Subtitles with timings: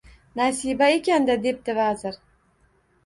[0.39, 2.21] –Nasiba ekan-da!– debdi vazir.